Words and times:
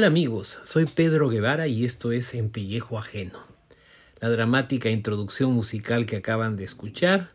Hola 0.00 0.06
amigos, 0.06 0.60
soy 0.64 0.86
Pedro 0.86 1.28
Guevara 1.28 1.66
y 1.66 1.84
esto 1.84 2.10
es 2.10 2.32
En 2.32 2.48
Pellejo 2.48 2.98
Ajeno. 2.98 3.38
La 4.18 4.30
dramática 4.30 4.88
introducción 4.88 5.52
musical 5.52 6.06
que 6.06 6.16
acaban 6.16 6.56
de 6.56 6.64
escuchar 6.64 7.32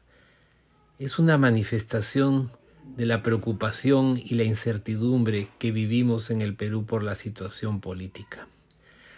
es 0.98 1.20
una 1.20 1.38
manifestación 1.38 2.50
de 2.98 3.06
la 3.06 3.22
preocupación 3.22 4.18
y 4.18 4.34
la 4.34 4.46
incertidumbre 4.46 5.48
que 5.60 5.72
vivimos 5.72 6.32
en 6.32 6.42
el 6.42 6.56
Perú 6.56 6.88
por 6.88 7.04
la 7.04 7.14
situación 7.14 7.82
política. 7.82 8.48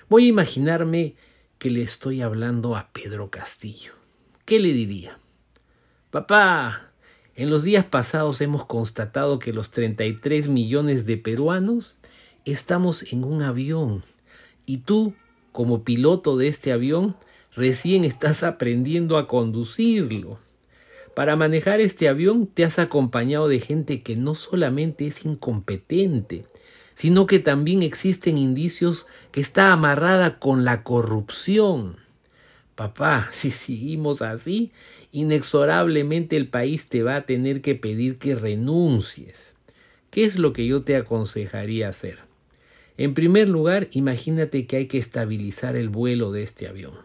Voy 0.09 0.25
a 0.25 0.27
imaginarme 0.27 1.16
que 1.57 1.70
le 1.70 1.84
estoy 1.84 2.21
hablando 2.21 2.75
a 2.75 2.89
Pedro 2.91 3.29
Castillo. 3.29 3.93
¿Qué 4.43 4.59
le 4.59 4.73
diría? 4.73 5.20
Papá, 6.11 6.92
en 7.34 7.50
los 7.50 7.64
días 7.64 7.86
pasados 7.86 8.42
hemos 8.42 8.65
constatado 8.65 9.39
que 9.39 9.54
los 9.54 9.71
33 9.71 10.50
millones 10.50 11.06
de 11.06 11.15
peruanos 11.15 11.95
estamos 12.51 13.11
en 13.11 13.24
un 13.24 13.42
avión 13.42 14.04
y 14.65 14.79
tú, 14.79 15.14
como 15.51 15.83
piloto 15.83 16.37
de 16.37 16.47
este 16.47 16.71
avión, 16.71 17.15
recién 17.56 18.04
estás 18.04 18.43
aprendiendo 18.43 19.18
a 19.18 19.28
conducirlo. 19.28 20.39
Para 21.15 21.36
manejar 21.36 21.82
este 21.82 22.07
avión 22.07 22.46
te 22.46 22.64
has 22.64 22.78
acompañado 22.78 23.47
de 23.47 23.60
gente 23.60 24.01
que 24.01 24.15
no 24.15 24.36
solamente 24.36 25.07
es 25.07 25.25
incompetente, 25.25 26.46
sino 26.93 27.25
que 27.25 27.39
también 27.39 27.82
existen 27.82 28.37
indicios 28.37 29.07
que 29.32 29.42
está 29.42 29.71
amarrada 29.71 30.37
con 30.37 30.64
la 30.65 30.84
corrupción. 30.84 31.98
Papá, 32.75 33.30
si 33.31 33.50
seguimos 33.50 34.22
así, 34.22 34.72
inexorablemente 35.11 36.38
el 36.38 36.48
país 36.48 36.88
te 36.88 37.02
va 37.02 37.16
a 37.16 37.25
tener 37.25 37.62
que 37.62 37.73
pedir 37.73 38.20
que 38.20 38.36
renuncies. 38.36 39.56
¿Qué 40.12 40.25
es 40.25 40.38
lo 40.38 40.53
que 40.53 40.68
yo 40.68 40.84
te 40.84 40.95
aconsejaría 40.95 41.90
hacer? 41.90 42.27
En 42.98 43.14
primer 43.14 43.48
lugar, 43.48 43.90
imagínate 43.92 44.66
que 44.66 44.78
hay 44.78 44.88
que 44.88 44.98
estabilizar 44.98 45.76
el 45.76 45.90
vuelo 45.90 46.31
de 46.31 46.42
este 46.42 46.67
avión. 46.67 46.95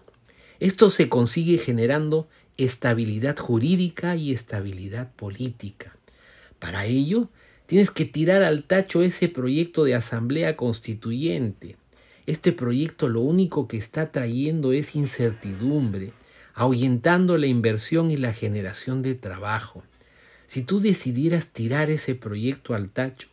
Esto 0.59 0.89
se 0.89 1.11
consigue 1.11 1.59
generando 1.59 2.29
estabilidad 2.57 3.37
jurídica 3.37 4.17
y 4.17 4.33
estabilidad 4.33 5.13
política. 5.13 5.97
Para 6.59 6.87
ello, 6.87 7.29
tienes 7.67 7.91
que 7.91 8.07
tirar 8.07 8.43
al 8.43 8.65
tacho 8.65 9.03
ese 9.03 9.29
proyecto 9.29 9.85
de 9.85 9.95
asamblea 9.95 10.57
constituyente. 10.57 11.77
Este 12.27 12.53
proyecto 12.53 13.09
lo 13.09 13.21
único 13.21 13.69
que 13.69 13.77
está 13.77 14.13
trayendo 14.13 14.73
es 14.73 14.95
incertidumbre, 14.95 16.13
ahuyentando 16.55 17.37
la 17.37 17.49
inversión 17.49 18.11
y 18.11 18.17
la 18.17 18.33
generación 18.33 19.03
de 19.03 19.15
trabajo. 19.15 19.83
Si 20.47 20.63
tú 20.63 20.81
decidieras 20.81 21.49
tirar 21.49 21.91
ese 21.91 22.15
proyecto 22.15 22.75
al 22.75 22.91
tacho, 22.91 23.29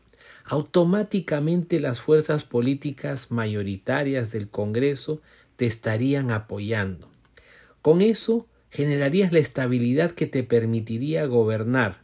automáticamente 0.50 1.80
las 1.80 2.02
fuerzas 2.02 2.44
políticas 2.44 3.30
mayoritarias 3.30 4.32
del 4.32 4.50
Congreso 4.50 5.22
te 5.58 5.68
estarían 5.68 6.32
apoyando. 6.32 7.08
Con 7.84 8.02
eso 8.02 8.48
generarías 8.72 9.32
la 9.32 9.38
estabilidad 9.38 10.12
que 10.12 10.26
te 10.26 10.42
permitiría 10.42 11.28
gobernar. 11.28 12.02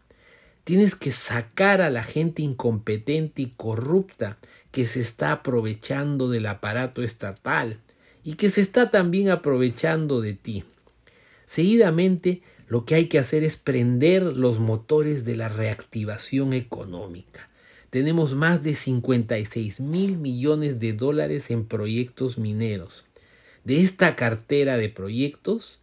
Tienes 0.64 0.94
que 0.94 1.12
sacar 1.12 1.82
a 1.82 1.90
la 1.90 2.04
gente 2.04 2.44
incompetente 2.44 3.42
y 3.42 3.48
corrupta 3.48 4.38
que 4.72 4.86
se 4.86 5.02
está 5.02 5.32
aprovechando 5.32 6.30
del 6.30 6.46
aparato 6.46 7.02
estatal 7.02 7.80
y 8.24 8.36
que 8.36 8.52
se 8.52 8.62
está 8.62 8.92
también 8.92 9.30
aprovechando 9.30 10.22
de 10.22 10.34
ti. 10.34 10.66
Seguidamente, 11.46 12.44
lo 12.68 12.86
que 12.86 12.94
hay 12.94 13.08
que 13.08 13.18
hacer 13.18 13.44
es 13.44 13.58
prender 13.58 14.22
los 14.22 14.60
motores 14.60 15.26
de 15.26 15.36
la 15.36 15.50
reactivación 15.50 16.54
económica 16.54 17.50
tenemos 17.90 18.36
más 18.36 18.64
de 18.64 18.76
56 18.76 19.80
mil 19.80 20.18
millones 20.18 20.80
de 20.80 20.94
dólares 20.94 21.52
en 21.52 21.66
proyectos 21.66 22.38
mineros. 22.38 23.06
De 23.64 23.82
esta 23.82 24.16
cartera 24.16 24.78
de 24.78 24.90
proyectos, 24.90 25.80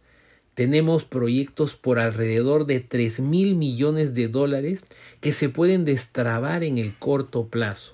tenemos 0.53 1.03
proyectos 1.03 1.75
por 1.75 1.99
alrededor 1.99 2.65
de 2.65 2.79
3 2.79 3.21
mil 3.21 3.55
millones 3.55 4.13
de 4.13 4.27
dólares 4.27 4.83
que 5.19 5.31
se 5.31 5.49
pueden 5.49 5.83
destrabar 5.83 6.63
en 6.63 6.77
el 6.77 6.95
corto 6.95 7.47
plazo. 7.47 7.93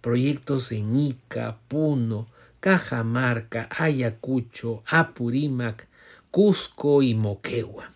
Proyectos 0.00 0.70
en 0.70 0.96
Ica, 0.96 1.58
Puno, 1.66 2.28
Cajamarca, 2.60 3.68
Ayacucho, 3.70 4.82
Apurímac, 4.86 5.88
Cusco 6.30 7.02
y 7.02 7.14
Moquegua. 7.14 7.95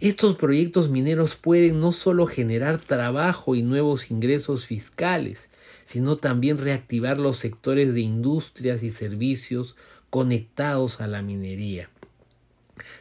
Estos 0.00 0.36
proyectos 0.36 0.88
mineros 0.88 1.36
pueden 1.36 1.78
no 1.78 1.92
solo 1.92 2.26
generar 2.26 2.80
trabajo 2.80 3.54
y 3.54 3.62
nuevos 3.62 4.10
ingresos 4.10 4.64
fiscales, 4.64 5.50
sino 5.84 6.16
también 6.16 6.56
reactivar 6.56 7.18
los 7.18 7.36
sectores 7.36 7.92
de 7.92 8.00
industrias 8.00 8.82
y 8.82 8.88
servicios 8.88 9.76
conectados 10.08 11.02
a 11.02 11.06
la 11.06 11.20
minería. 11.20 11.90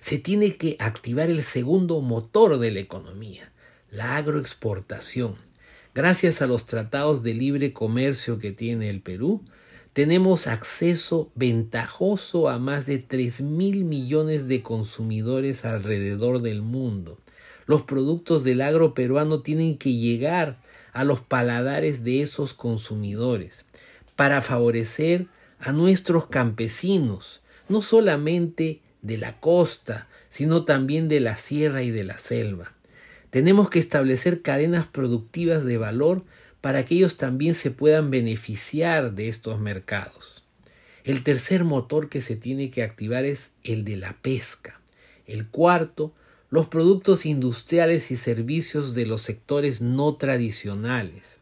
Se 0.01 0.17
tiene 0.17 0.57
que 0.57 0.75
activar 0.79 1.29
el 1.29 1.43
segundo 1.43 2.01
motor 2.01 2.59
de 2.59 2.71
la 2.71 2.81
economía, 2.81 3.53
la 3.91 4.17
agroexportación. 4.17 5.35
Gracias 5.95 6.41
a 6.41 6.47
los 6.47 6.65
tratados 6.65 7.23
de 7.23 7.33
libre 7.33 7.71
comercio 7.71 8.39
que 8.39 8.51
tiene 8.51 8.89
el 8.89 8.99
Perú, 8.99 9.41
tenemos 9.99 10.47
acceso 10.47 11.29
ventajoso 11.35 12.47
a 12.47 12.57
más 12.57 12.85
de 12.85 12.99
3 12.99 13.41
mil 13.41 13.83
millones 13.83 14.47
de 14.47 14.63
consumidores 14.63 15.65
alrededor 15.65 16.41
del 16.41 16.61
mundo. 16.61 17.17
Los 17.65 17.81
productos 17.81 18.45
del 18.45 18.61
agro 18.61 18.93
peruano 18.93 19.41
tienen 19.41 19.77
que 19.77 19.93
llegar 19.93 20.61
a 20.93 21.03
los 21.03 21.19
paladares 21.19 22.01
de 22.05 22.21
esos 22.21 22.53
consumidores 22.53 23.65
para 24.15 24.41
favorecer 24.41 25.27
a 25.59 25.73
nuestros 25.73 26.27
campesinos, 26.27 27.41
no 27.67 27.81
solamente 27.81 28.79
de 29.01 29.17
la 29.17 29.37
costa, 29.41 30.07
sino 30.29 30.63
también 30.63 31.09
de 31.09 31.19
la 31.19 31.35
sierra 31.35 31.83
y 31.83 31.91
de 31.91 32.05
la 32.05 32.17
selva. 32.17 32.71
Tenemos 33.31 33.69
que 33.69 33.79
establecer 33.79 34.43
cadenas 34.43 34.85
productivas 34.85 35.65
de 35.65 35.77
valor 35.77 36.23
para 36.61 36.85
que 36.85 36.95
ellos 36.95 37.17
también 37.17 37.55
se 37.55 37.71
puedan 37.71 38.11
beneficiar 38.11 39.13
de 39.13 39.29
estos 39.29 39.59
mercados. 39.59 40.45
El 41.03 41.23
tercer 41.23 41.63
motor 41.63 42.09
que 42.09 42.21
se 42.21 42.35
tiene 42.35 42.69
que 42.69 42.83
activar 42.83 43.25
es 43.25 43.51
el 43.63 43.85
de 43.85 43.97
la 43.97 44.13
pesca. 44.21 44.79
El 45.25 45.47
cuarto, 45.47 46.13
los 46.49 46.67
productos 46.67 47.25
industriales 47.25 48.11
y 48.11 48.15
servicios 48.15 48.93
de 48.95 49.05
los 49.05 49.21
sectores 49.21 49.81
no 49.81 50.15
tradicionales. 50.15 51.39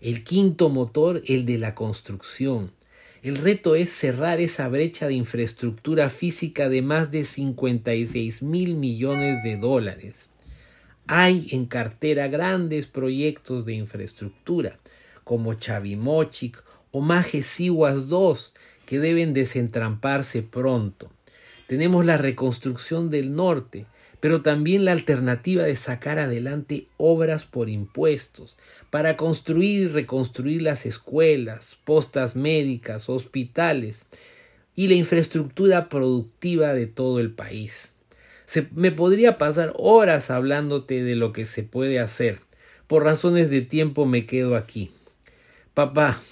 El 0.00 0.24
quinto 0.24 0.68
motor, 0.68 1.22
el 1.26 1.46
de 1.46 1.58
la 1.58 1.74
construcción. 1.74 2.72
El 3.22 3.36
reto 3.36 3.74
es 3.74 3.90
cerrar 3.90 4.40
esa 4.40 4.68
brecha 4.68 5.06
de 5.06 5.14
infraestructura 5.14 6.10
física 6.10 6.68
de 6.68 6.82
más 6.82 7.10
de 7.10 7.24
56 7.24 8.42
mil 8.42 8.76
millones 8.76 9.42
de 9.42 9.56
dólares. 9.56 10.28
Hay 11.08 11.46
en 11.52 11.66
cartera 11.66 12.26
grandes 12.26 12.88
proyectos 12.88 13.64
de 13.64 13.74
infraestructura, 13.74 14.80
como 15.22 15.54
Chavimochic 15.54 16.60
o 16.90 17.00
Majesiwas 17.00 18.10
II, 18.10 18.34
que 18.86 18.98
deben 18.98 19.32
desentramparse 19.32 20.42
pronto. 20.42 21.12
Tenemos 21.68 22.04
la 22.04 22.16
reconstrucción 22.16 23.08
del 23.08 23.36
norte, 23.36 23.86
pero 24.18 24.42
también 24.42 24.84
la 24.84 24.90
alternativa 24.90 25.62
de 25.62 25.76
sacar 25.76 26.18
adelante 26.18 26.88
obras 26.96 27.44
por 27.44 27.68
impuestos, 27.68 28.56
para 28.90 29.16
construir 29.16 29.82
y 29.82 29.86
reconstruir 29.86 30.62
las 30.62 30.86
escuelas, 30.86 31.78
postas 31.84 32.34
médicas, 32.34 33.08
hospitales 33.08 34.06
y 34.74 34.88
la 34.88 34.94
infraestructura 34.94 35.88
productiva 35.88 36.74
de 36.74 36.88
todo 36.88 37.20
el 37.20 37.30
país 37.30 37.92
me 38.74 38.92
podría 38.92 39.38
pasar 39.38 39.72
horas 39.76 40.30
hablándote 40.30 41.02
de 41.02 41.16
lo 41.16 41.32
que 41.32 41.46
se 41.46 41.62
puede 41.62 41.98
hacer. 41.98 42.40
Por 42.86 43.04
razones 43.04 43.50
de 43.50 43.62
tiempo 43.62 44.06
me 44.06 44.26
quedo 44.26 44.56
aquí. 44.56 44.90
Papá, 45.74 46.22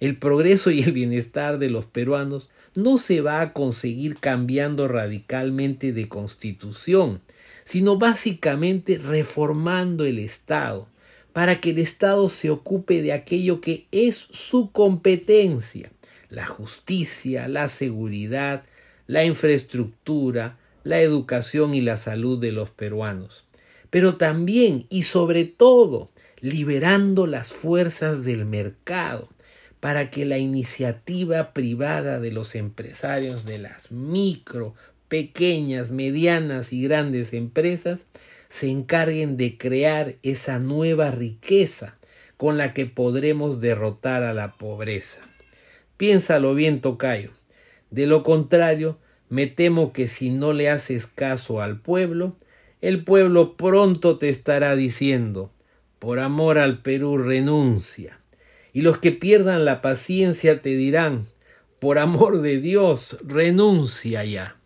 el 0.00 0.16
progreso 0.16 0.70
y 0.70 0.82
el 0.82 0.92
bienestar 0.92 1.58
de 1.58 1.70
los 1.70 1.84
peruanos 1.84 2.50
no 2.74 2.98
se 2.98 3.20
va 3.20 3.40
a 3.40 3.52
conseguir 3.52 4.18
cambiando 4.18 4.88
radicalmente 4.88 5.92
de 5.92 6.08
constitución, 6.08 7.20
sino 7.64 7.98
básicamente 7.98 8.98
reformando 8.98 10.04
el 10.04 10.18
Estado, 10.18 10.88
para 11.32 11.60
que 11.60 11.70
el 11.70 11.78
Estado 11.78 12.28
se 12.28 12.50
ocupe 12.50 13.02
de 13.02 13.12
aquello 13.12 13.60
que 13.60 13.86
es 13.92 14.16
su 14.16 14.70
competencia, 14.72 15.90
la 16.28 16.46
justicia, 16.46 17.46
la 17.48 17.68
seguridad, 17.68 18.64
la 19.06 19.24
infraestructura, 19.24 20.58
la 20.82 21.00
educación 21.00 21.74
y 21.74 21.80
la 21.80 21.96
salud 21.96 22.40
de 22.40 22.52
los 22.52 22.70
peruanos, 22.70 23.44
pero 23.90 24.16
también 24.16 24.86
y 24.88 25.02
sobre 25.02 25.44
todo 25.44 26.10
liberando 26.40 27.26
las 27.26 27.52
fuerzas 27.52 28.24
del 28.24 28.46
mercado 28.46 29.28
para 29.80 30.10
que 30.10 30.24
la 30.24 30.38
iniciativa 30.38 31.52
privada 31.52 32.20
de 32.20 32.30
los 32.30 32.54
empresarios 32.54 33.44
de 33.44 33.58
las 33.58 33.90
micro, 33.90 34.74
pequeñas, 35.08 35.90
medianas 35.90 36.72
y 36.72 36.82
grandes 36.82 37.32
empresas 37.32 38.00
se 38.48 38.70
encarguen 38.70 39.36
de 39.36 39.56
crear 39.56 40.16
esa 40.22 40.58
nueva 40.58 41.10
riqueza 41.10 41.96
con 42.36 42.58
la 42.58 42.74
que 42.74 42.86
podremos 42.86 43.60
derrotar 43.60 44.22
a 44.22 44.34
la 44.34 44.56
pobreza. 44.56 45.20
Piénsalo 45.96 46.54
bien, 46.54 46.80
Tocayo. 46.80 47.30
De 47.90 48.06
lo 48.06 48.22
contrario, 48.22 48.98
me 49.30 49.46
temo 49.46 49.92
que 49.94 50.08
si 50.08 50.28
no 50.28 50.52
le 50.52 50.68
haces 50.68 51.06
caso 51.06 51.62
al 51.62 51.80
pueblo, 51.80 52.36
el 52.82 53.04
pueblo 53.04 53.56
pronto 53.56 54.18
te 54.18 54.28
estará 54.28 54.76
diciendo, 54.76 55.50
por 55.98 56.18
amor 56.18 56.58
al 56.58 56.82
Perú 56.82 57.16
renuncia. 57.16 58.18
Y 58.72 58.82
los 58.82 58.98
que 58.98 59.12
pierdan 59.12 59.64
la 59.64 59.80
paciencia 59.80 60.60
te 60.60 60.70
dirán, 60.70 61.26
por 61.78 61.98
amor 61.98 62.42
de 62.42 62.60
Dios, 62.60 63.16
renuncia 63.24 64.24
ya. 64.24 64.59